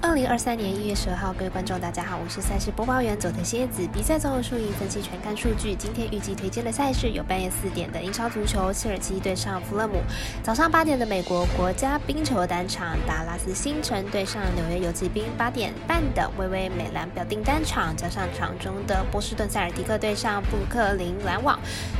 [0.00, 3.84] 二零二三年一月十二号，各位观众，大家好，我是赛事播报员佐藤蝎子。
[3.92, 5.74] 比赛总有输赢分析全看数据。
[5.74, 9.94] 今天预计推荐的赛事有半夜四点的英超足球，切尔西对上弗勒姆；
[10.40, 21.58] 早上八点的美国国家冰球单场，达拉斯星城对上纽约游骑兵；八点半的微微美兰表定单场，加上场中的波士顿塞尔迪克对上布克林篮网，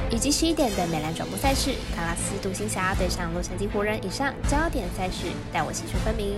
[0.08, 3.98] 以及十一点的美兰转播赛事，达拉斯独行侠对上洛杉矶湖人。
[4.06, 6.36] 以上焦点赛事，带我细说分明。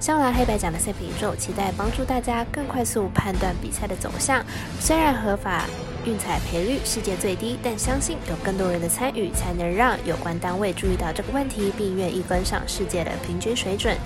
[0.00, 4.44] 香兰黑白奖的赛品宇宙，期待帮助大家更快速判断比赛的走向。
[4.80, 5.64] 虽然合法
[6.04, 13.96] 运彩赔率世界最低，但相信有更多人的参与，才能让有关单位注意到这个问题，并愿意跟上世界的平均水准。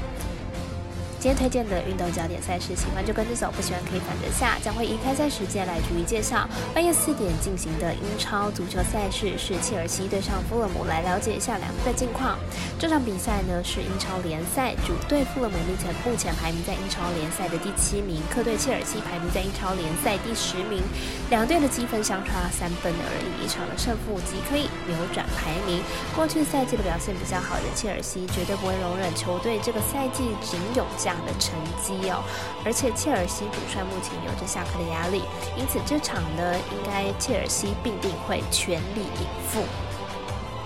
[1.22, 4.58] 今天推荐的运动焦点赛事，喜欢就跟着走，不喜欢可以反着下。
[4.60, 6.48] 将会以开赛时间来逐一介绍。
[6.74, 12.36] 半夜四点进行的英超足球赛事是切尔西对上富勒姆，来了解一下两队的近况。
[12.76, 20.82] 这场比赛呢是英超联赛主队富勒姆目前目前排名在英超联赛的第七名，客队切尔西排名在英超联赛第十名。
[21.30, 25.84] 两队的积分相差三分而已，一场的胜负即可以扭转排名。
[26.16, 31.22] 过去赛季的表现比较好的切尔西绝对不会容忍球队这个赛季仅有这样。
[31.26, 32.24] 的成绩哦，
[32.64, 35.22] 而且切尔西主帅目前有着下课的压力，
[35.56, 39.62] 因此这场呢，应该切尔西必定会全力以赴。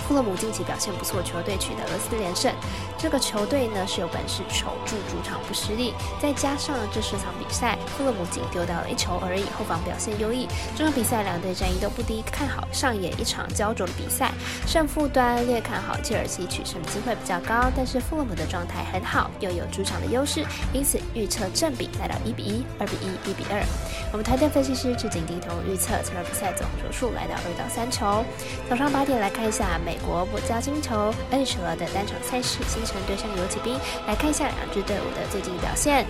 [0.06, 2.54] 库勒姆近期表现不错，球队取得了四连胜。
[2.98, 10.48] 这个球队呢是有本事守住主场不失利，再加上这十场比赛，富勒姆仅丢掉了一球而已，后防表现优异。
[10.74, 14.32] 这场比赛两队战役都不低，看好上演一场焦灼的比赛。
[14.66, 23.62] 胜负端略看好切尔西取胜的机会比较高，但是富勒姆的状态很好，又有主场的优势，因此预测正比来到一比一、二比一、一比二。
[24.10, 28.24] 我们团队分析师至井低头预测这场比赛总球数来到二到三球。
[28.70, 29.98] 早上八点来看一下美。
[30.06, 36.06] 国国家金球 NHL 的单场赛事，成对上游骑兵，来看一下两支队伍的最近表现。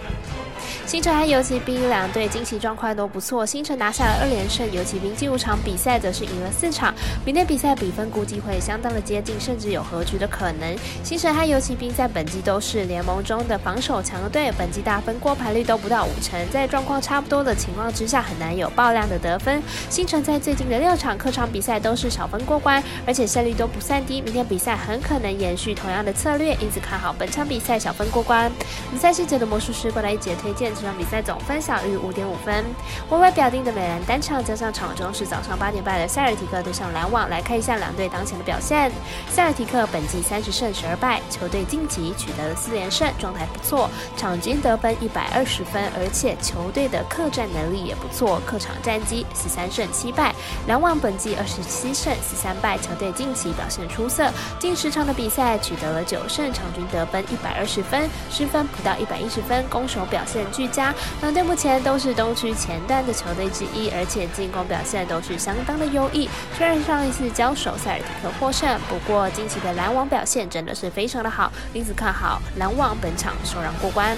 [0.87, 6.95] 星城和游骑兵两队近期状况都不错，星城拿下了二连胜，游骑兵近五场比赛则是赢了四场。
[7.24, 10.77] 明天比赛比分估计会相当的接近，甚至有和局的可能。
[11.02, 19.61] 星城和游骑兵在本季都是联盟中的防守强队，本季大分过盘率都不到五成，在状况差不多的情况之下，很难有爆量的得分。
[19.91, 24.20] 星城在最近的六场客场比赛都是小分过关，而且胜率都不算低。
[24.20, 28.48] 明天比赛很可能延续同样的策略，因此看好本场比赛小分过关。
[28.92, 30.76] 比赛细节的魔术师过来一节推荐。
[30.77, 32.64] 这场比赛总分小于五点五分。
[33.11, 38.92] 微微表定的美兰单场加上场中是早上八点半的塞尔提克对上篮网，来看一下两队当前的表现。
[39.31, 50.35] 塞尔提克本季三十胜十二败，球队晋级取得了四连胜，状态不错，场均得分一百二十分，而且球队的客战能力也不错，客场战绩十三胜七败。
[50.69, 60.66] 篮网本季二十七胜十三败，球队近期表现出色，近十场的比赛取得了九胜，场均得分一百二十分，失分不到一百一十分，攻守表现俱。
[60.69, 66.29] 家两队目前都是东区前段的球队之一，而且进攻表现都是相当的优异。
[66.57, 74.17] 虽然上一次交手塞尔提克获胜，不过近期的篮网表现真的是非常的好，因此看好篮网本场首让过关。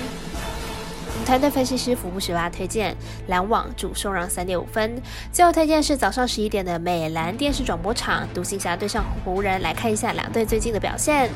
[1.25, 2.97] 团队分析师福布十八推荐
[3.27, 5.01] 篮网主受让三点五分。
[5.33, 11.31] 最后推荐是早上十一点的美兰电视转播场，独行侠对上湖人，来看一下两队最近的表现。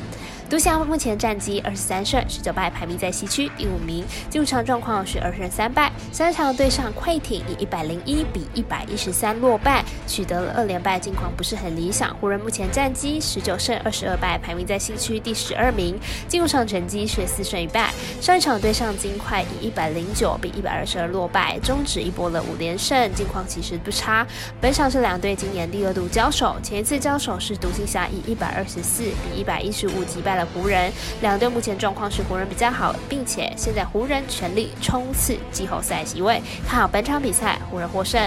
[0.49, 4.03] 独行侠目前战绩二十三胜十九败，排名在西区第五名。
[4.29, 12.15] 进入场状况是二胜三败，三场对上快艇以一百零一比一百一十三落败，取得了二连败，近况不是很理想。
[12.17, 15.99] 湖人目前战绩十九胜二十二败，排名在西区第十二名。
[16.27, 17.91] 进入场成绩是四胜一败，
[18.21, 24.27] 上一场对上金块以一百零九比一百二十二落败，终止一波了五连胜，近况其实不差。
[24.59, 30.45] 本场是两队今年第二度交手，前一次交手是独行侠以一百二十四比一百一十五击败了。
[30.53, 30.91] 湖人
[31.21, 38.21] 两队目前状况是湖人比较好，并且现在湖人全力冲刺季后赛席位，看好本场比赛湖人获胜。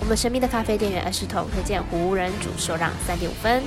[0.00, 3.62] 我们神秘的咖啡店员二十头推荐湖人主受让三点五分。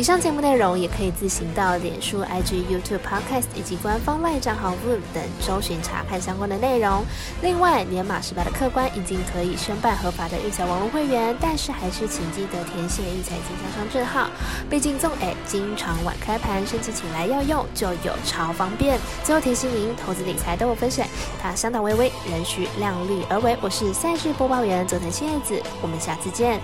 [0.00, 7.04] 以上节目内容也可以自行到脸书、IG、YouTube、Podcast 以及官方外账号 Room 等搜寻查看相关的内容。
[7.42, 14.30] 另外，年满十八的客官已经可以申办合法的育才网络会员，但是还是请记得填写育才经销商证号。
[14.70, 18.98] 毕竟纵 A 经常晚开盘，甚至请来要用就有超方便。
[19.22, 21.06] 最后提醒您，投资理财都有风险，
[21.42, 23.54] 它相当微微，仍需量力而为。
[23.60, 26.58] 我是赛事播报员佐藤千叶子，我们下次见。